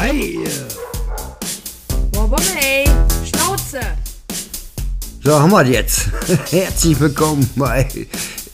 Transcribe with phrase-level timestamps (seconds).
[0.00, 0.38] Hi!
[2.12, 2.84] Boah, ey,
[3.24, 3.80] Schnauze!
[5.24, 6.08] So, haben wir jetzt.
[6.52, 7.88] Herzlich willkommen bei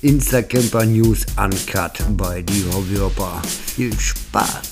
[0.00, 3.42] Instacamper News Uncut bei Die Hobbyhopper.
[3.44, 4.62] Viel Spaß!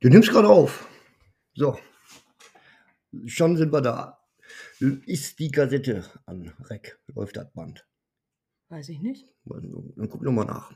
[0.00, 0.88] Du nimmst gerade auf.
[1.54, 1.78] So.
[3.26, 4.17] Schon sind wir da.
[4.80, 7.00] Ist die Kassette an Reck?
[7.08, 7.84] Läuft das Band?
[8.68, 9.26] Weiß ich nicht.
[9.44, 10.72] Dann guck nochmal nach.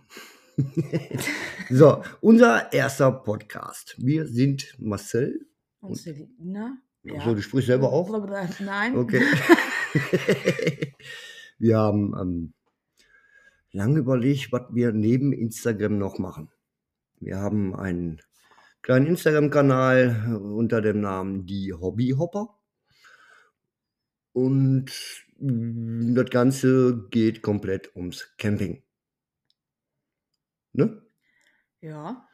[1.70, 3.94] so, unser erster Podcast.
[3.98, 5.46] Wir sind Marcel.
[5.80, 6.78] Und Selina.
[7.04, 7.24] Ja.
[7.24, 8.08] So, du sprichst selber auch?
[8.58, 8.96] Nein.
[8.96, 9.22] Okay.
[11.58, 12.54] wir haben ähm,
[13.70, 16.50] lange überlegt, was wir neben Instagram noch machen.
[17.20, 18.20] Wir haben einen
[18.82, 22.58] kleinen Instagram-Kanal unter dem Namen Die Hobbyhopper.
[24.32, 24.90] Und
[25.38, 28.82] das Ganze geht komplett ums Camping.
[30.72, 31.02] Ne?
[31.80, 32.26] Ja.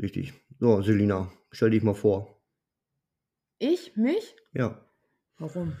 [0.00, 0.32] Richtig.
[0.58, 2.40] So, Selina, stell dich mal vor.
[3.58, 3.96] Ich?
[3.96, 4.34] Mich?
[4.52, 4.84] Ja.
[5.38, 5.76] Warum?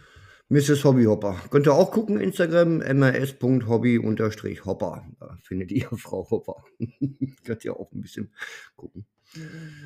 [0.50, 0.82] Mrs.
[0.84, 1.42] Hobbyhopper.
[1.50, 5.06] Könnt ihr auch gucken, Instagram, mrs.hobby-hopper.
[5.20, 6.64] Da findet ihr Frau Hopper.
[7.44, 8.32] Könnt ihr auch ein bisschen
[8.76, 9.06] gucken.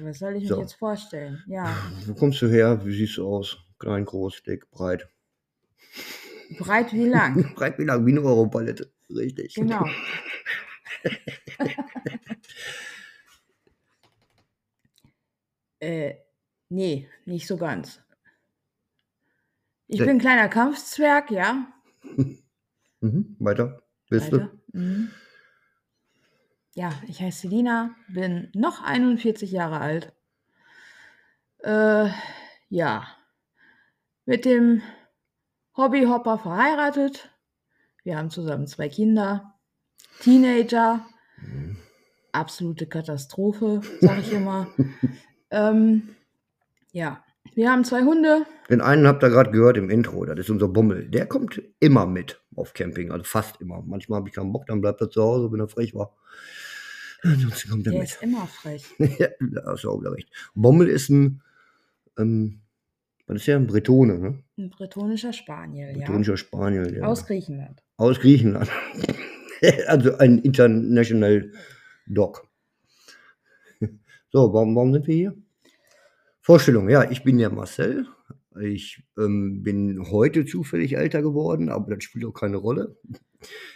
[0.02, 0.54] Was soll ich So.
[0.56, 1.42] mir jetzt vorstellen?
[1.48, 1.74] Ja,
[2.06, 2.84] Wo kommst du her?
[2.86, 3.58] Wie siehst du aus?
[3.80, 5.08] Klein, groß, dick, breit.
[6.58, 7.54] Breit wie lang.
[7.54, 8.92] breit wie lang, wie eine Europalette.
[9.10, 9.54] Richtig.
[9.54, 9.84] Genau.
[15.80, 16.14] äh,
[16.68, 18.00] nee, nicht so ganz.
[19.88, 21.72] Ich bin ein kleiner Kampfzwerg, ja.
[23.04, 23.34] Mhm.
[23.40, 23.82] Weiter.
[24.08, 24.52] Bist Weiter.
[24.72, 25.10] Mhm.
[26.74, 30.12] Ja, ich heiße Selina, bin noch 41 Jahre alt.
[31.58, 32.10] Äh,
[32.68, 33.06] ja,
[34.24, 34.82] mit dem
[35.76, 37.30] Hobbyhopper verheiratet.
[38.04, 39.54] Wir haben zusammen zwei Kinder,
[40.20, 41.04] Teenager,
[41.38, 41.76] du?
[42.32, 44.68] absolute Katastrophe, sag ich immer.
[45.50, 46.10] ähm,
[46.92, 47.24] ja,
[47.54, 48.44] wir haben zwei Hunde.
[48.68, 51.08] Den einen habt ihr gerade gehört im Intro, das ist unser Bummel.
[51.08, 53.82] Der kommt immer mit auf Camping, also fast immer.
[53.82, 56.14] Manchmal habe ich keinen Bock, dann bleibt er zu Hause, wenn er frech war.
[57.22, 58.10] Ansonsten kommt er Der mit.
[58.10, 58.84] ist immer frech.
[58.98, 60.28] ja, da hast du auch wieder recht.
[60.54, 61.42] Bommel ist ein,
[62.18, 62.60] ähm,
[63.26, 63.56] was ist der?
[63.56, 64.42] Ein Bretone, ne?
[64.62, 66.06] Ein bretonischer Spaniel, ja.
[66.06, 67.02] Bretonischer Spaniel, ja.
[67.02, 67.82] Aus Griechenland.
[67.96, 68.70] Aus Griechenland.
[69.88, 71.50] also ein International
[72.06, 72.46] Dog.
[74.30, 75.36] So, warum, warum sind wir hier?
[76.40, 78.06] Vorstellung, ja, ich bin der Marcel.
[78.60, 82.96] Ich ähm, bin heute zufällig älter geworden, aber das spielt auch keine Rolle.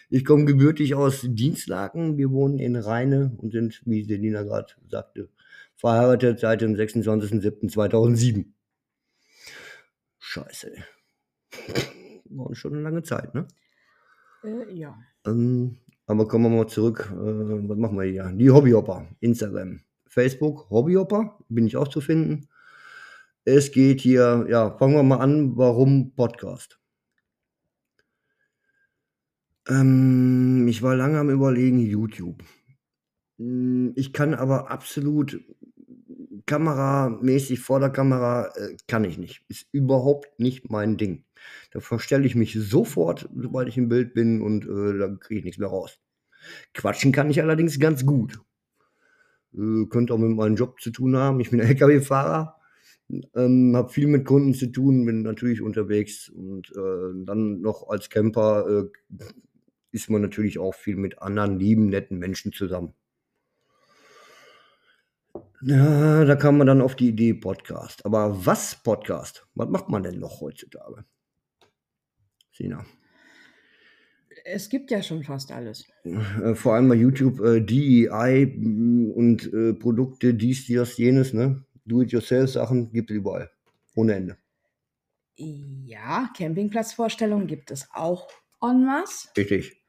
[0.09, 2.17] Ich komme gebürtig aus Dienstlaken.
[2.17, 5.31] Wir wohnen in Rheine und sind, wie Selina gerade sagte,
[5.75, 8.53] verheiratet seit dem 26.07.2007.
[10.37, 10.71] Scheiße.
[12.29, 13.49] War schon eine lange Zeit, ne?
[14.45, 14.99] Äh, ja.
[15.25, 17.09] Ähm, aber kommen wir mal zurück.
[17.11, 18.31] Äh, was machen wir hier?
[18.35, 19.09] Die Hobbyhopper.
[19.21, 19.81] Instagram.
[20.07, 21.39] Facebook, Hobbyhopper.
[21.49, 22.49] Bin ich auch zu finden.
[23.47, 25.57] Es geht hier, ja, fangen wir mal an.
[25.57, 26.79] Warum Podcast?
[29.67, 32.45] Ähm, ich war lange am Überlegen, YouTube.
[33.39, 35.41] Mm, Ich kann aber absolut
[36.47, 39.45] kameramäßig vor der Kamera, äh, kann ich nicht.
[39.49, 41.25] Ist überhaupt nicht mein Ding.
[41.73, 45.45] Da verstelle ich mich sofort, sobald ich im Bild bin und äh, da kriege ich
[45.45, 45.99] nichts mehr raus.
[46.75, 48.41] Quatschen kann ich allerdings ganz gut.
[49.55, 51.41] Äh, könnte auch mit meinem Job zu tun haben.
[51.41, 52.57] Ich bin LKW-Fahrer,
[53.35, 58.11] ähm, habe viel mit Kunden zu tun, bin natürlich unterwegs und äh, dann noch als
[58.11, 59.25] Camper äh,
[59.93, 62.93] ist man natürlich auch viel mit anderen lieben, netten Menschen zusammen.
[65.69, 68.07] Ja, da kam man dann auf die Idee Podcast.
[68.07, 69.49] Aber was Podcast?
[69.57, 71.05] Was macht man denn noch heutzutage?
[72.53, 72.87] Sina.
[74.45, 75.85] Es gibt ja schon fast alles.
[76.05, 81.65] Äh, vor allem bei YouTube äh, DEI mm, und äh, Produkte, dies, das, jenes, ne?
[81.85, 83.51] Do-it-yourself-Sachen gibt es überall.
[83.97, 84.37] Ohne Ende.
[85.35, 88.29] Ja, Campingplatzvorstellungen gibt es auch
[88.63, 89.31] en masse.
[89.37, 89.83] Richtig.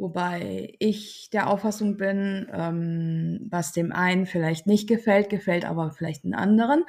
[0.00, 6.24] Wobei ich der Auffassung bin, ähm, was dem einen vielleicht nicht gefällt, gefällt aber vielleicht
[6.24, 6.84] einen anderen.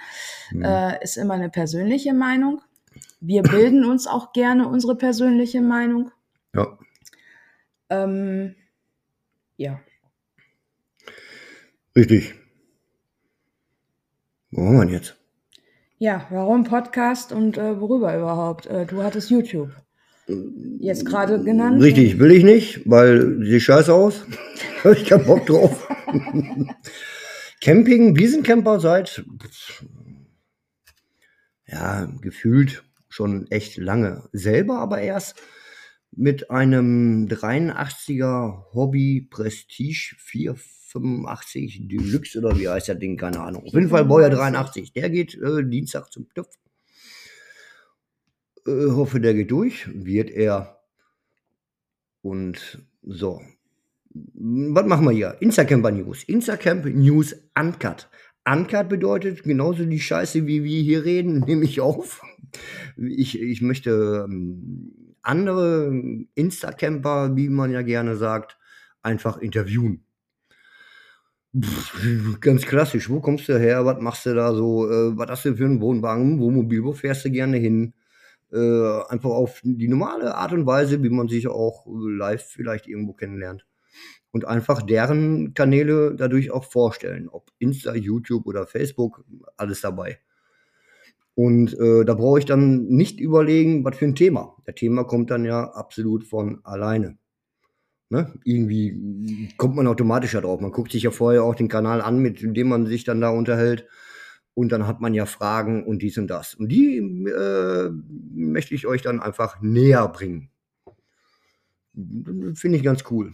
[0.49, 0.63] Hm.
[0.63, 2.61] Äh, ist immer eine persönliche Meinung.
[3.19, 6.11] Wir bilden uns auch gerne unsere persönliche Meinung.
[6.55, 6.77] Ja.
[7.89, 8.55] Ähm,
[9.57, 9.81] ja,
[11.95, 12.35] Richtig.
[14.51, 15.17] Wo haben wir denn jetzt?
[15.97, 18.65] ja, warum Podcast und äh, worüber überhaupt?
[18.65, 19.69] Äh, du hattest YouTube
[20.79, 21.81] jetzt gerade genannt.
[21.81, 24.25] Richtig, will ich nicht, weil sieht scheiße aus.
[24.83, 25.88] Habe ich keinen Bock drauf.
[27.62, 29.23] Camping, Wiesencamper seit
[31.71, 34.27] ja, gefühlt schon echt lange.
[34.33, 35.41] Selber aber erst
[36.12, 43.18] mit einem 83er Hobby Prestige 485 Deluxe oder wie heißt das Ding?
[43.18, 43.63] Keine Ahnung.
[43.65, 44.91] Auf jeden Fall Baujahr 83.
[44.94, 46.47] Der geht äh, Dienstag zum TÜV.
[48.67, 49.87] Äh, hoffe, der geht durch.
[49.93, 50.81] Wird er.
[52.21, 53.41] Und so.
[54.13, 55.37] Was machen wir hier?
[55.39, 56.23] Instacamper News.
[56.23, 58.09] Instacamp News Uncut.
[58.47, 62.21] Uncut bedeutet genauso die Scheiße, wie wir hier reden, nehme ich auf.
[62.97, 65.93] Ich, ich möchte ähm, andere
[66.35, 68.57] Instacamper, wie man ja gerne sagt,
[69.01, 70.03] einfach interviewen.
[71.59, 75.45] Pff, ganz klassisch, wo kommst du her, was machst du da so, äh, was hast
[75.45, 77.93] du für einen Wohnwagen, Wohnmobil, wo fährst du gerne hin?
[78.51, 83.13] Äh, einfach auf die normale Art und Weise, wie man sich auch live vielleicht irgendwo
[83.13, 83.65] kennenlernt.
[84.31, 89.24] Und einfach deren Kanäle dadurch auch vorstellen, ob Insta, YouTube oder Facebook,
[89.57, 90.19] alles dabei.
[91.33, 94.56] Und äh, da brauche ich dann nicht überlegen, was für ein Thema.
[94.68, 97.18] Der Thema kommt dann ja absolut von alleine.
[98.09, 98.33] Ne?
[98.44, 100.59] Irgendwie kommt man automatisch da drauf.
[100.59, 103.30] Man guckt sich ja vorher auch den Kanal an, mit dem man sich dann da
[103.30, 103.88] unterhält.
[104.53, 106.56] Und dann hat man ja Fragen und dies und das.
[106.56, 107.89] Und die äh,
[108.33, 110.50] möchte ich euch dann einfach näher bringen.
[111.94, 113.33] Finde ich ganz cool.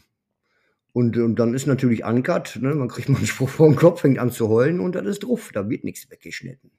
[0.93, 2.73] Und, und dann ist natürlich Uncut, ne?
[2.73, 5.19] man kriegt mal einen Spruch vor den Kopf, fängt an zu heulen und dann ist
[5.19, 5.51] drauf.
[5.53, 6.71] Da wird nichts weggeschnitten.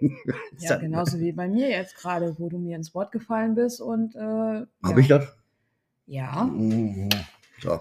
[0.58, 4.16] Ja, genauso wie bei mir jetzt gerade, wo du mir ins Wort gefallen bist und.
[4.16, 4.98] Äh, Habe ja.
[4.98, 5.36] ich das?
[6.06, 6.44] Ja.
[6.44, 7.08] Mhm.
[7.62, 7.80] So.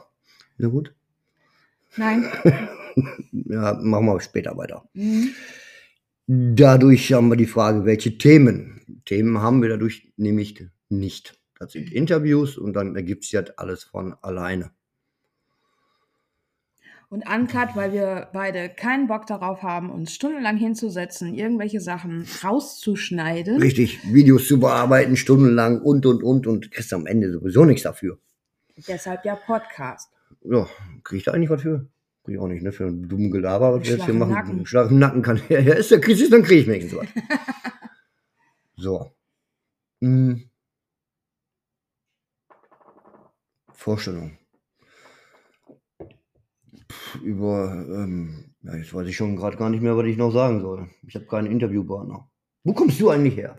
[0.58, 0.94] Na gut.
[1.98, 2.26] Nein.
[3.32, 4.88] Ja, machen wir später weiter.
[4.94, 5.32] Mhm.
[6.28, 9.02] Dadurch haben wir die Frage, welche Themen?
[9.06, 11.40] Themen haben wir dadurch nämlich nicht.
[11.60, 14.72] Das sind Interviews und dann ergibt sich das alles von alleine.
[17.10, 23.62] Und Uncut, weil wir beide keinen Bock darauf haben, uns stundenlang hinzusetzen, irgendwelche Sachen rauszuschneiden.
[23.62, 28.18] Richtig, Videos zu bearbeiten, stundenlang und und und und kriegst am Ende sowieso nichts dafür.
[28.88, 30.10] Deshalb ja Podcast.
[30.44, 30.68] Ja,
[31.04, 31.88] krieg ich da eigentlich was für?
[32.24, 32.72] Krieg ich auch nicht, ne?
[32.72, 34.32] Für einen dummen Gelaber, was wir jetzt hier machen.
[34.32, 34.66] Nacken.
[34.66, 35.42] Schlag im Nacken kann.
[35.50, 37.08] Ja, ist der Krisis, dann krieg ich wenigstens was.
[38.76, 39.12] so.
[40.02, 40.50] Hm.
[43.74, 44.38] Vorstellung.
[46.90, 50.32] Pff, über, ähm, ja, jetzt weiß ich schon gerade gar nicht mehr, was ich noch
[50.32, 50.90] sagen soll.
[51.06, 52.30] Ich habe keinen Interviewpartner.
[52.64, 53.58] Wo kommst du eigentlich her?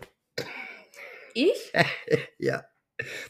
[1.34, 1.72] Ich?
[2.38, 2.64] Ja.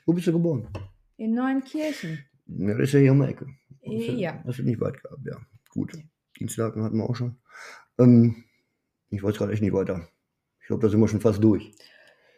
[0.04, 0.69] Wo bist du geboren?
[1.16, 2.25] In Neuenkirchen.
[2.46, 3.46] Ja, das ist ja hier um die Ecke.
[3.86, 4.42] Ja.
[4.46, 5.36] Hast du nicht weit gehabt, ja.
[5.70, 5.92] Gut.
[6.38, 7.36] Dienstlagen hatten wir auch schon.
[7.98, 8.44] Ähm,
[9.10, 10.08] ich weiß gerade echt nicht weiter.
[10.60, 11.72] Ich glaube, da sind wir schon fast durch.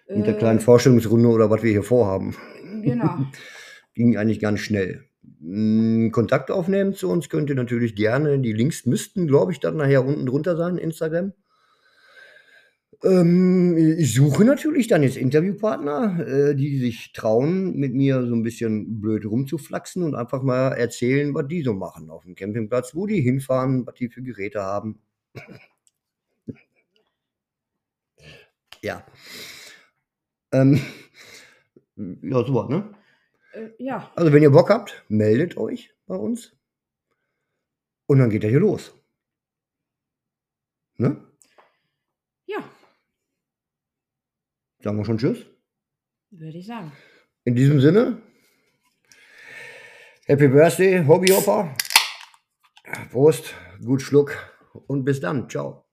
[0.08, 2.36] Mit der Äh, kleinen Vorstellungsrunde oder was wir hier vorhaben.
[2.82, 3.18] Genau.
[3.94, 5.04] Ging eigentlich ganz schnell.
[5.40, 8.38] Mm, Kontakt aufnehmen zu uns könnt ihr natürlich gerne.
[8.38, 11.32] Die Links müssten, glaube ich, dann nachher unten drunter sein, Instagram.
[13.02, 18.42] Ähm, ich suche natürlich dann jetzt Interviewpartner, äh, die sich trauen, mit mir so ein
[18.42, 23.06] bisschen blöd rumzuflaxen und einfach mal erzählen, was die so machen auf dem Campingplatz, wo
[23.06, 25.00] die hinfahren, was die für Geräte haben.
[28.82, 29.04] ja.
[30.52, 30.80] Ähm,
[31.96, 32.94] ja, sowas, ne?
[33.52, 34.10] Äh, ja.
[34.14, 36.56] Also, wenn ihr Bock habt, meldet euch bei uns.
[38.06, 38.94] Und dann geht er hier los.
[40.98, 41.16] Ne?
[42.46, 42.64] Ja,
[44.86, 45.38] Sagen wir schon Tschüss.
[46.30, 46.92] würde ich sagen.
[47.42, 48.22] In diesem Sinne,
[50.26, 51.74] Happy Birthday, Hobbyhopper.
[53.10, 53.52] Prost,
[53.84, 54.36] gut Schluck
[54.86, 55.50] und bis dann.
[55.50, 55.84] Ciao.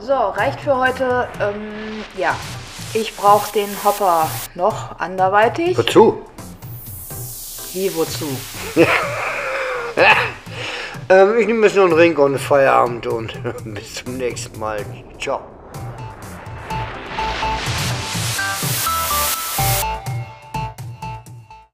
[0.00, 1.28] So, reicht für heute.
[1.40, 2.36] Ähm, ja,
[2.92, 5.78] ich brauche den Hopper noch anderweitig.
[5.78, 6.26] Wozu?
[7.72, 8.26] Wie, wozu?
[11.08, 14.82] Ähm, ich nehme jetzt noch einen Ring und Feierabend und bis zum nächsten Mal.
[15.18, 15.51] Ciao.